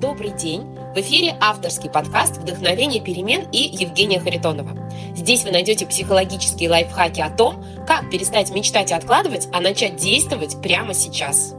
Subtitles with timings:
[0.00, 0.78] Добрый день!
[0.94, 4.70] В эфире авторский подкаст «Вдохновение перемен» и Евгения Харитонова.
[5.16, 10.62] Здесь вы найдете психологические лайфхаки о том, как перестать мечтать и откладывать, а начать действовать
[10.62, 11.56] прямо сейчас.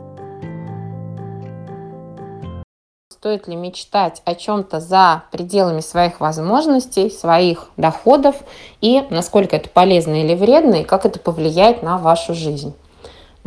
[3.11, 8.37] Стоит ли мечтать о чем-то за пределами своих возможностей, своих доходов
[8.79, 12.73] и насколько это полезно или вредно, и как это повлияет на вашу жизнь?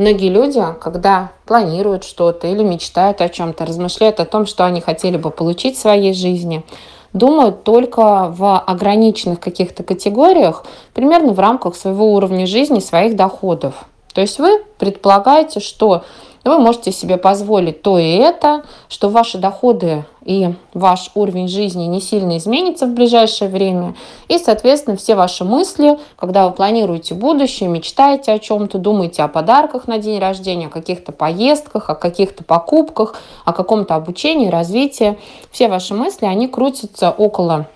[0.03, 5.17] Многие люди, когда планируют что-то или мечтают о чем-то, размышляют о том, что они хотели
[5.17, 6.65] бы получить в своей жизни,
[7.13, 13.75] думают только в ограниченных каких-то категориях, примерно в рамках своего уровня жизни, своих доходов.
[14.13, 16.03] То есть вы предполагаете, что
[16.45, 22.01] вы можете себе позволить то и это, что ваши доходы и ваш уровень жизни не
[22.01, 23.95] сильно изменится в ближайшее время.
[24.29, 29.87] И, соответственно, все ваши мысли, когда вы планируете будущее, мечтаете о чем-то, думаете о подарках
[29.87, 35.19] на день рождения, о каких-то поездках, о каких-то покупках, о каком-то обучении, развитии,
[35.51, 37.67] все ваши мысли, они крутятся около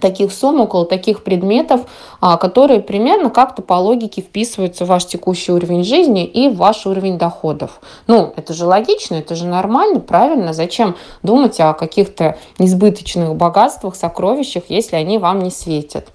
[0.00, 1.82] таких сумм, около таких предметов,
[2.20, 6.86] а, которые примерно как-то по логике вписываются в ваш текущий уровень жизни и в ваш
[6.86, 7.80] уровень доходов.
[8.06, 10.52] Ну, это же логично, это же нормально, правильно.
[10.52, 16.08] Зачем думать о каких-то несбыточных богатствах, сокровищах, если они вам не светят?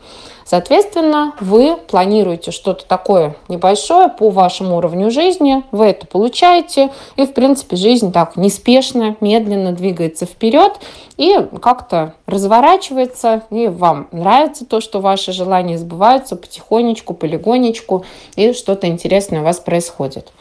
[0.46, 7.34] Соответственно, вы планируете что-то такое небольшое по вашему уровню жизни, вы это получаете, и, в
[7.34, 10.74] принципе, жизнь так неспешно, медленно двигается вперед
[11.18, 18.88] и как-то разворачивается, и вам нравится то, что ваши желания сбываются потихонечку, полигонечку, и что-то
[18.88, 20.32] интересное у вас происходит.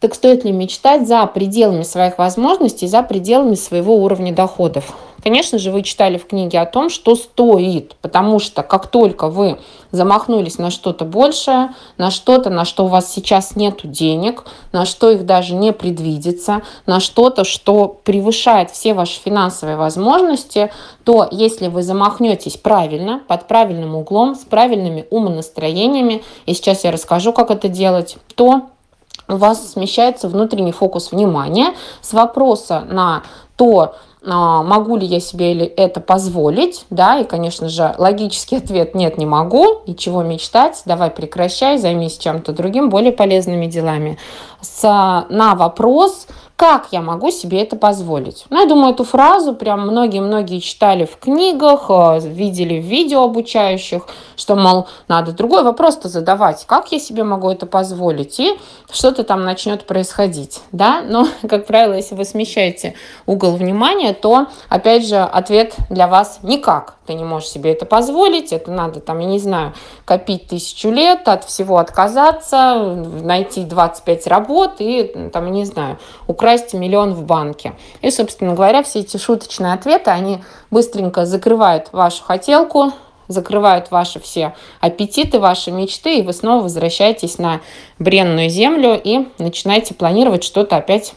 [0.00, 4.96] Так стоит ли мечтать за пределами своих возможностей, за пределами своего уровня доходов?
[5.24, 9.58] Конечно же, вы читали в книге о том, что стоит, потому что как только вы
[9.90, 15.10] замахнулись на что-то большее, на что-то, на что у вас сейчас нет денег, на что
[15.10, 20.70] их даже не предвидится, на что-то, что превышает все ваши финансовые возможности,
[21.02, 27.32] то если вы замахнетесь правильно, под правильным углом, с правильными умонастроениями, и сейчас я расскажу,
[27.32, 28.68] как это делать, то
[29.28, 33.22] у вас смещается внутренний фокус внимания с вопроса на
[33.56, 39.26] то, могу ли я себе это позволить, да, и, конечно же, логический ответ нет, не
[39.26, 44.18] могу, и чего мечтать, давай прекращай, займись чем-то другим, более полезными делами.
[44.60, 44.82] С,
[45.28, 46.26] на вопрос,
[46.58, 48.44] как я могу себе это позволить?
[48.50, 54.08] Ну, я думаю, эту фразу прям многие-многие читали в книгах, э, видели в видео обучающих,
[54.34, 56.64] что, мол, надо другой вопрос-то задавать.
[56.66, 58.40] Как я себе могу это позволить?
[58.40, 58.58] И
[58.90, 61.00] что-то там начнет происходить, да?
[61.08, 66.96] Но, как правило, если вы смещаете угол внимания, то, опять же, ответ для вас никак.
[67.06, 69.72] Ты не можешь себе это позволить, это надо, там, я не знаю,
[70.04, 72.74] копить тысячу лет, от всего отказаться,
[73.22, 77.74] найти 25 работ и, там, не знаю, украсть миллион в банке.
[78.02, 82.92] И, собственно говоря, все эти шуточные ответы, они быстренько закрывают вашу хотелку,
[83.28, 87.60] закрывают ваши все аппетиты, ваши мечты, и вы снова возвращаетесь на
[87.98, 91.14] бренную землю и начинаете планировать что-то опять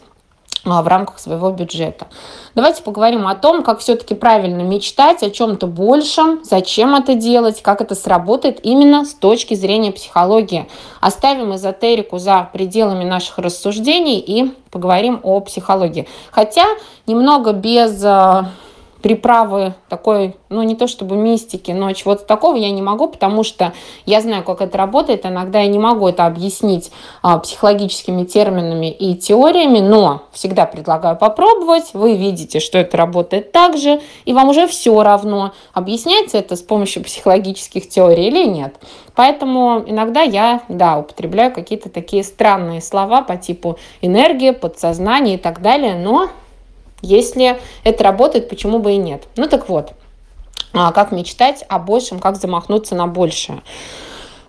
[0.63, 2.07] в рамках своего бюджета.
[2.53, 7.81] Давайте поговорим о том, как все-таки правильно мечтать о чем-то большем, зачем это делать, как
[7.81, 10.67] это сработает именно с точки зрения психологии.
[10.99, 16.07] Оставим эзотерику за пределами наших рассуждений и поговорим о психологии.
[16.31, 16.65] Хотя
[17.07, 18.51] немного без а,
[19.01, 23.73] приправы такой, ну не то чтобы мистики, но чего-то такого я не могу, потому что
[24.05, 25.25] я знаю, как это работает.
[25.25, 26.91] Иногда я не могу это объяснить
[27.21, 31.91] а, психологическими терминами и теориями, но всегда предлагаю попробовать.
[31.93, 36.61] Вы видите, что это работает так же, и вам уже все равно, объясняется это с
[36.61, 38.75] помощью психологических теорий или нет.
[39.15, 45.61] Поэтому иногда я, да, употребляю какие-то такие странные слова по типу энергия, подсознание и так
[45.61, 46.29] далее, но
[47.01, 49.23] если это работает, почему бы и нет?
[49.35, 49.93] Ну так вот,
[50.73, 53.61] а, как мечтать о большем, как замахнуться на большее.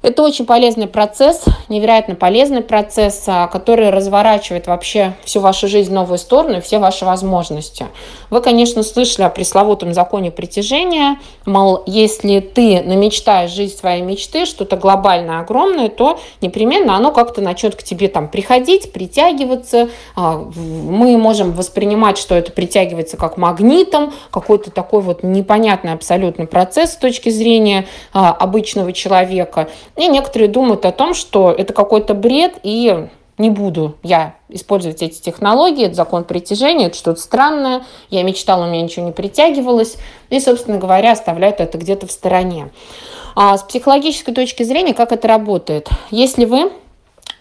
[0.02, 5.94] Это очень полезный процесс, невероятно полезный процесс, а, который разворачивает вообще всю вашу жизнь в
[5.94, 7.86] новую сторону и все ваши возможности.
[8.28, 14.76] Вы, конечно, слышали о пресловутом законе притяжения, мол, если ты намечтаешь жизнь своей мечты, что-то
[14.76, 19.88] глобальное, огромное, то непременно оно как-то начнет к тебе там приходить, притягиваться.
[20.16, 26.94] А, мы можем воспринимать, что это притягивается как магнитом, какой-то такой вот непонятный абсолютно процесс
[26.94, 29.68] с точки зрения а, обычного человека.
[29.96, 33.08] И некоторые думают о том, что это какой-то бред, и
[33.38, 38.68] не буду я использовать эти технологии, это закон притяжения, это что-то странное, я мечтала, у
[38.68, 39.96] меня ничего не притягивалось,
[40.30, 42.70] и, собственно говоря, оставляют это где-то в стороне.
[43.34, 45.88] А с психологической точки зрения, как это работает?
[46.10, 46.70] Если вы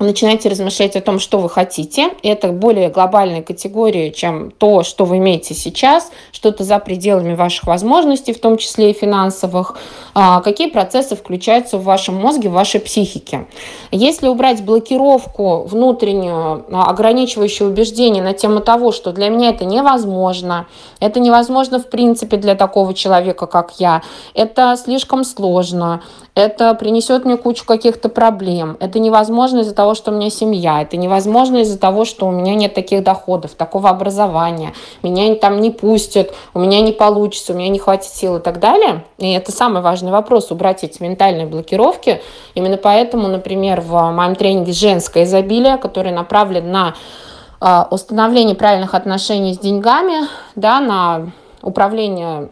[0.05, 2.09] начинаете размышлять о том, что вы хотите.
[2.23, 8.33] Это более глобальная категория, чем то, что вы имеете сейчас, что-то за пределами ваших возможностей,
[8.33, 9.77] в том числе и финансовых.
[10.13, 13.47] А, какие процессы включаются в вашем мозге, в вашей психике.
[13.91, 20.67] Если убрать блокировку внутреннюю, а, ограничивающую убеждение на тему того, что для меня это невозможно,
[20.99, 24.01] это невозможно в принципе для такого человека, как я,
[24.33, 26.01] это слишком сложно,
[26.35, 30.97] это принесет мне кучу каких-то проблем, это невозможно из-за того, что у меня семья, это
[30.97, 34.73] невозможно из-за того, что у меня нет таких доходов, такого образования,
[35.03, 38.59] меня там не пустят, у меня не получится, у меня не хватит сил и так
[38.59, 39.03] далее.
[39.17, 42.21] И это самый важный вопрос, убрать эти ментальные блокировки.
[42.55, 46.95] Именно поэтому, например, в моем тренинге «Женское изобилие», который направлен на
[47.59, 52.49] а, установление правильных отношений с деньгами, да, на управление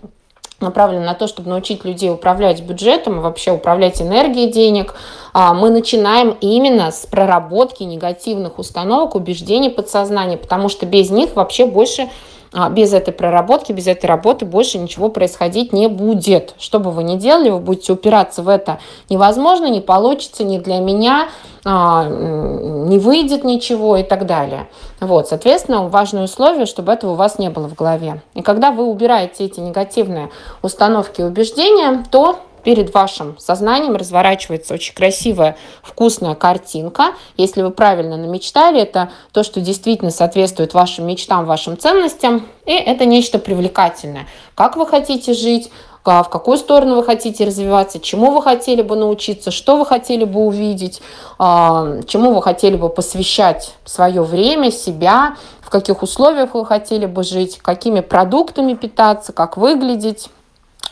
[0.62, 4.94] направлен на то, чтобы научить людей управлять бюджетом вообще управлять энергией денег,
[5.34, 12.10] мы начинаем именно с проработки негативных установок, убеждений подсознания, потому что без них вообще больше
[12.52, 16.56] а, без этой проработки, без этой работы больше ничего происходить не будет.
[16.58, 18.80] Что бы вы ни делали, вы будете упираться в это
[19.10, 21.30] невозможно, не получится, не для меня,
[21.64, 24.68] а, не выйдет ничего и так далее.
[25.00, 28.24] Вот, соответственно, важное условие, чтобы этого у вас не было в голове.
[28.34, 30.32] И когда вы убираете эти негативные
[30.64, 37.14] установки и убеждения, то перед вашим сознанием разворачивается очень красивая, вкусная картинка.
[37.38, 42.48] Если вы правильно намечтали, это то, что действительно соответствует вашим мечтам, вашим ценностям.
[42.66, 44.28] И это нечто привлекательное.
[44.56, 45.72] Как вы хотите жить,
[46.06, 50.42] в какую сторону вы хотите развиваться, чему вы хотели бы научиться, что вы хотели бы
[50.42, 51.02] увидеть,
[51.38, 57.24] а, чему вы хотели бы посвящать свое время, себя, в каких условиях вы хотели бы
[57.24, 60.30] жить, какими продуктами питаться, как выглядеть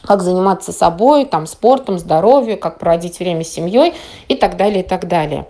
[0.08, 3.94] как заниматься собой, там, спортом, здоровьем, как проводить время с семьей
[4.28, 5.48] и так далее, и так далее.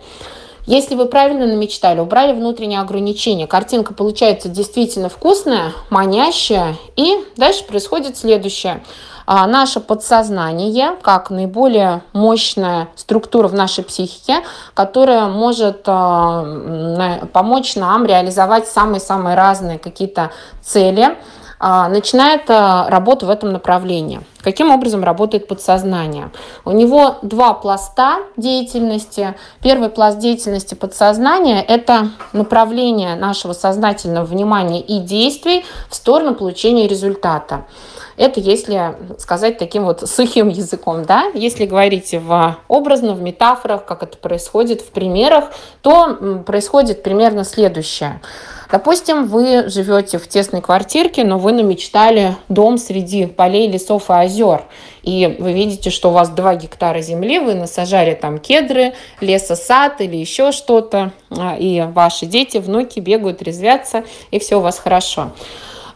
[0.66, 8.18] Если вы правильно намечтали, убрали внутренние ограничения, картинка получается действительно вкусная, манящая, и дальше происходит
[8.18, 8.82] следующее.
[9.24, 14.40] А наше подсознание, как наиболее мощная структура в нашей психике,
[14.74, 20.32] которая может а, помочь нам реализовать самые-самые разные какие-то
[20.62, 21.16] цели,
[21.88, 24.20] начинает а, работу в этом направлении.
[24.42, 26.30] Каким образом работает подсознание?
[26.64, 29.34] У него два пласта деятельности.
[29.60, 37.66] Первый пласт деятельности подсознания– это направление нашего сознательного внимания и действий в сторону получения результата.
[38.16, 44.02] Это если сказать таким вот сухим языком, да, если говорить в образно, в метафорах, как
[44.02, 45.46] это происходит в примерах,
[45.82, 48.20] то происходит примерно следующее–
[48.70, 54.64] Допустим, вы живете в тесной квартирке, но вы намечтали дом среди полей, лесов и озер.
[55.02, 58.92] И вы видите, что у вас 2 гектара земли, вы насажали там кедры,
[59.22, 64.78] лесосад или еще что-то, а, и ваши дети, внуки бегают, резвятся, и все у вас
[64.78, 65.30] хорошо.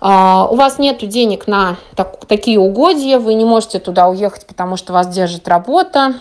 [0.00, 4.76] Uh, у вас нет денег на так, такие угодья, вы не можете туда уехать, потому
[4.76, 6.14] что вас держит работа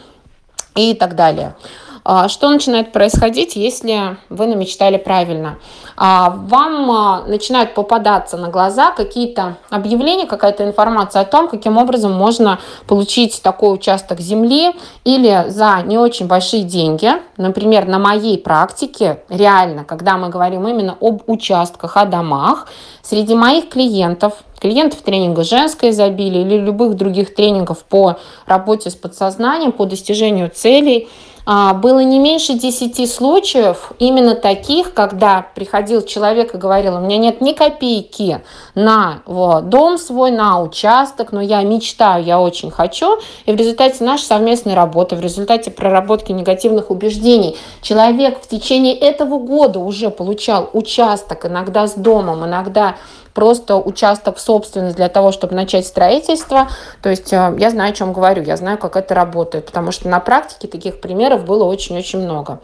[0.76, 1.56] и так далее.
[2.04, 5.60] А, что начинает происходить, если вы намечтали правильно?
[5.96, 12.12] А, вам а, начинают попадаться на глаза какие-то объявления, какая-то информация о том, каким образом
[12.12, 14.72] можно получить такой участок земли
[15.04, 17.12] или за не очень большие деньги.
[17.38, 22.68] Например, на моей практике, реально, когда мы говорим именно об участках, о домах,
[23.04, 29.72] среди моих клиентов, клиентов тренинга «Женское изобилие» или любых других тренингов по работе с подсознанием,
[29.72, 31.08] по достижению целей–
[31.46, 37.42] было не меньше 10 случаев именно таких, когда приходил человек и говорил, у меня нет
[37.42, 38.42] ни копейки
[38.76, 43.18] на дом свой, на участок, но я мечтаю, я очень хочу.
[43.46, 49.40] И в результате нашей совместной работы, в результате проработки негативных убеждений, человек в течение этого
[49.40, 52.96] года уже получал участок, иногда с домом, иногда
[53.34, 56.70] просто участок в собственность для того, чтобы начать строительство.
[57.02, 60.08] То есть э, я знаю, о чем говорю, я знаю, как это работает, потому что
[60.10, 62.60] на практике таких примеров было очень-очень много.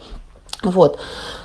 [0.63, 0.99] Вот.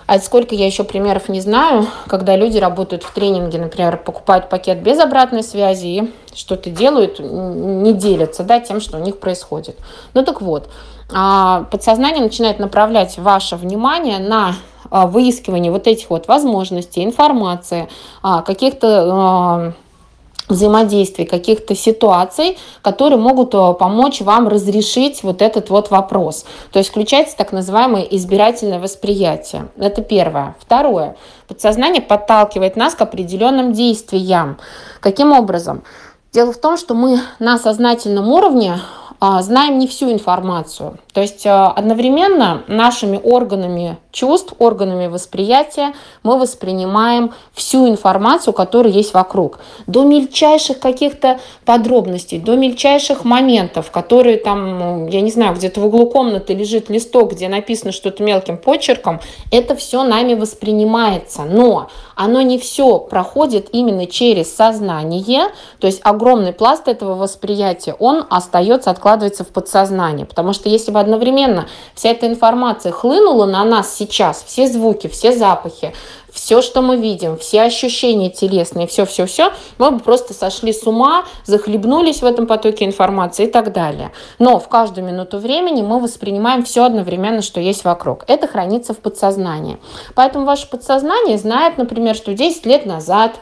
[0.07, 4.83] А сколько я еще примеров не знаю, когда люди работают в тренинге, например, покупают пакет
[4.83, 9.79] без обратной связи и что-то делают, не делятся да, тем, что у них происходит.
[10.14, 10.71] Ну так вот,
[11.12, 14.55] а, подсознание начинает направлять ваше внимание на
[14.93, 17.89] а, выискивание вот этих вот возможностей, информации,
[18.23, 19.73] а, каких-то а,
[20.51, 26.45] взаимодействий, каких-то ситуаций, которые могут помочь вам разрешить вот этот вот вопрос.
[26.73, 29.69] То есть включается так называемое избирательное восприятие.
[29.79, 30.57] Это первое.
[30.61, 31.17] Второе.
[31.49, 34.59] Подсознание подталкивает нас к определенным действиям.
[35.01, 35.85] Каким образом?
[36.35, 38.79] Дело в том, что мы на сознательном уровне
[39.41, 40.99] знаем не всю информацию.
[41.15, 49.59] То есть одновременно нашими органами чувств, органами восприятия мы воспринимаем всю информацию, которая есть вокруг.
[49.87, 55.87] До мельчайших каких-то подробностей, до мельчайших моментов, которые там, ну, я не знаю, где-то в
[55.87, 61.42] углу комнаты лежит листок, где написано что-то мелким почерком, это все нами воспринимается.
[61.45, 65.49] Но оно не все проходит именно через сознание,
[65.81, 70.26] то есть огромный пласт этого восприятия, он остается, откладывается в подсознание.
[70.26, 75.32] Потому что если бы одновременно вся эта информация хлынула на нас сейчас, все звуки, все
[75.32, 75.92] запахи,
[76.32, 82.23] все, что мы видим, все ощущения телесные, все-все-все, мы бы просто сошли с ума, захлебнулись
[82.23, 84.12] в этом потоке информации и так далее.
[84.38, 88.25] Но в каждую минуту времени мы воспринимаем все одновременно, что есть вокруг.
[88.28, 89.78] Это хранится в подсознании.
[90.14, 93.32] Поэтому ваше подсознание знает, например, что 10 лет назад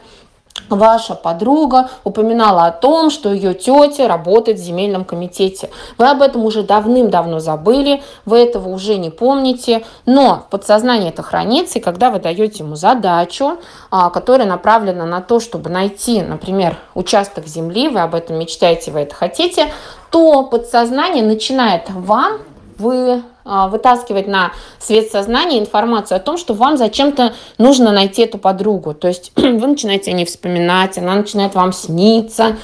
[0.75, 5.69] ваша подруга упоминала о том, что ее тетя работает в земельном комитете.
[5.97, 11.23] Вы об этом уже давным-давно забыли, вы этого уже не помните, но в подсознании это
[11.23, 13.57] хранится, и когда вы даете ему задачу,
[13.89, 19.01] а, которая направлена на то, чтобы найти, например, участок земли, вы об этом мечтаете, вы
[19.01, 19.71] это хотите,
[20.09, 22.39] то подсознание начинает вам
[22.77, 28.93] вы вытаскивать на свет сознания информацию о том, что вам зачем-то нужно найти эту подругу.
[28.93, 32.57] То есть вы начинаете о ней вспоминать, она начинает вам сниться,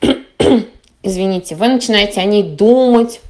[1.02, 3.20] извините, вы начинаете о ней думать,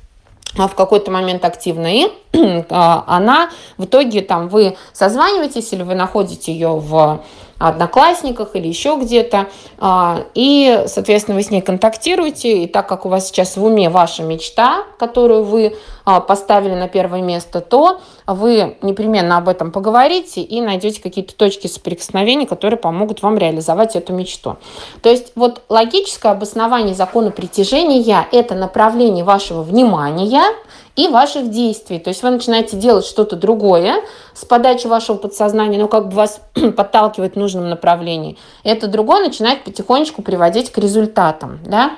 [0.57, 2.07] а в какой-то момент активно, и
[2.71, 7.23] а, она в итоге там вы созваниваетесь или вы находите ее в
[7.59, 9.47] одноклассниках или еще где-то.
[9.79, 12.65] А, и, соответственно, вы с ней контактируете.
[12.65, 16.89] И так как у вас сейчас в уме ваша мечта, которую вы а, поставили на
[16.89, 23.23] первое место, то вы непременно об этом поговорите и найдете какие-то точки соприкосновения, которые помогут
[23.23, 24.57] вам реализовать эту мечту.
[25.03, 30.45] То есть вот логическое обоснование закона притяжения– это направление вашего внимания
[30.99, 32.01] и ваших действий.
[32.01, 34.03] То есть вы начинаете делать что-то другое
[34.35, 36.41] с подачи вашего подсознания, но как бы вас
[36.77, 38.37] подталкивает в нужном направлении.
[38.65, 41.61] Это другое начинает потихонечку приводить к результатам.
[41.65, 41.93] Да?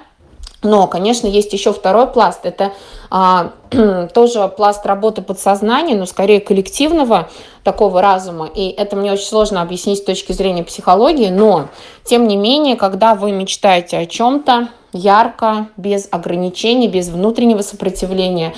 [0.63, 2.41] Но, конечно, есть еще второй пласт.
[2.45, 2.73] Это
[3.09, 3.53] а,
[4.15, 7.31] тоже пласт работы подсознания, но скорее коллективного
[7.65, 8.51] такого разума.
[8.55, 11.31] И это мне очень сложно объяснить с точки зрения психологии.
[11.31, 11.69] Но,
[12.05, 18.55] тем не менее, когда вы мечтаете о чем-то ярко, без ограничений, без внутреннего сопротивления,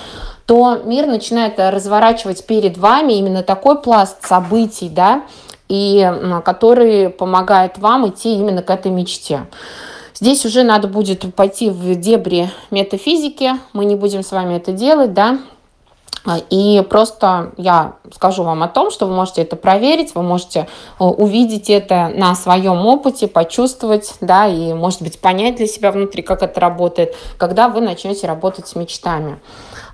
[0.47, 5.23] то мир начинает разворачивать перед вами именно такой пласт событий, да,
[5.69, 6.11] и
[6.45, 9.47] который помогает вам идти именно к этой мечте.
[10.15, 15.15] Здесь уже надо будет пойти в дебри метафизики, мы не будем с вами это делать,
[15.15, 15.39] да,
[16.51, 20.69] и просто я скажу вам о том, что вы можете это проверить, вы можете
[21.01, 26.23] э, увидеть это на своем опыте, почувствовать, да, и, может быть, понять для себя внутри,
[26.23, 29.41] как это работает, когда вы начнете работать с мечтами.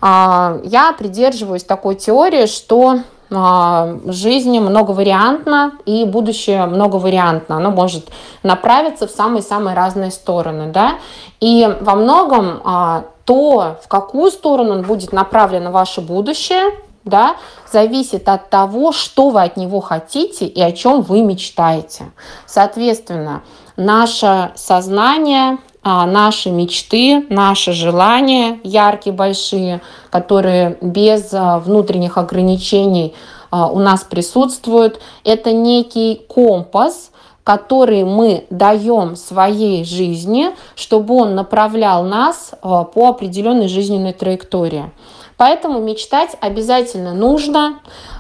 [0.00, 2.98] А, я придерживаюсь такой теории, что
[3.30, 7.56] а, жизнь многовариантна и будущее многовариантно.
[7.56, 8.08] Оно может
[8.42, 10.72] направиться в самые-самые разные стороны.
[10.72, 10.94] Да?
[11.40, 16.72] И во многом а, то, в какую сторону будет направлено ваше будущее,
[17.04, 17.36] да,
[17.70, 22.10] зависит от того, что вы от него хотите и о чем вы мечтаете.
[22.46, 23.42] Соответственно,
[23.76, 33.14] наше сознание, а, наши мечты, наши желания яркие, большие, которые без а, внутренних ограничений
[33.50, 35.02] а, у нас присутствуют.
[35.22, 37.10] Это некий компас,
[37.48, 44.90] который мы даем своей жизни, чтобы он направлял нас по определенной жизненной траектории.
[45.38, 47.78] Поэтому мечтать обязательно нужно.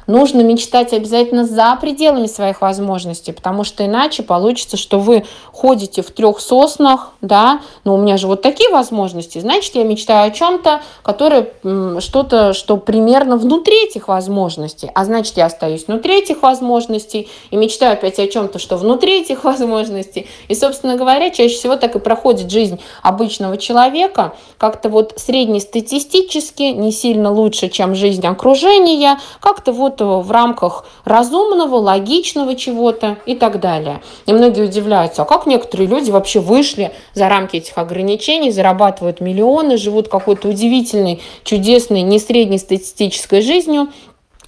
[0.08, 6.10] Нужно мечтать обязательно за пределами своих возможностей, потому что иначе получится, что вы ходите в
[6.10, 10.80] трех соснах, да, но у меня же вот такие возможности, значит, я мечтаю о чем-то,
[11.02, 11.52] которое
[12.00, 17.92] что-то, что примерно внутри этих возможностей, а значит, я остаюсь внутри этих возможностей и мечтаю
[17.92, 20.26] опять о чем-то, что внутри этих возможностей.
[20.48, 26.92] И, собственно говоря, чаще всего так и проходит жизнь обычного человека, как-то вот среднестатистически, не
[26.92, 34.02] сильно лучше, чем жизнь окружения, как-то вот в рамках разумного, логичного чего-то и так далее.
[34.26, 39.76] И многие удивляются, а как некоторые люди вообще вышли за рамки этих ограничений, зарабатывают миллионы,
[39.76, 43.88] живут какой-то удивительной, чудесной, не среднестатистической жизнью.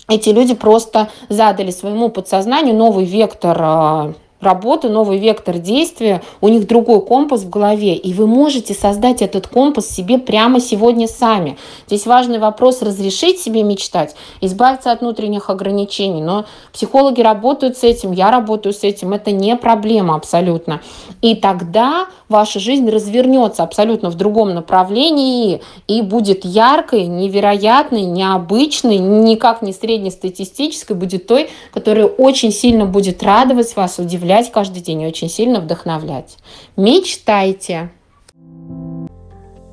[0.09, 6.67] Эти люди просто задали своему подсознанию новый вектор а, работы, новый вектор действия, у них
[6.67, 11.59] другой компас в голове, и вы можете создать этот компас себе прямо сегодня сами.
[11.87, 18.13] Здесь важный вопрос разрешить себе мечтать, избавиться от внутренних ограничений, но психологи работают с этим,
[18.13, 20.81] я работаю с этим, это не проблема абсолютно.
[21.21, 29.63] И тогда ваша жизнь развернется абсолютно в другом направлении и будет яркой, невероятной, необычной, никак
[29.63, 35.29] не среднестатистической, будет той, которая очень сильно будет радовать вас, удивлять каждый день и очень
[35.29, 36.39] сильно вдохновлять.
[36.77, 37.91] Мечтайте!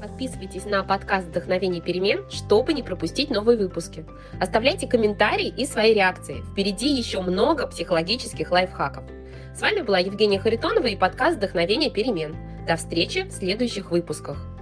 [0.02, 4.04] Подписывайтесь на подкаст «Вдохновение перемен», чтобы не пропустить новые выпуски.
[4.42, 6.42] Оставляйте комментарии и свои реакции.
[6.52, 9.04] Впереди еще много психологических лайфхаков.
[9.56, 12.36] С вами была Евгения Харитонова и подкаст «Вдохновение перемен».
[12.68, 14.57] До встречи в следующих выпусках.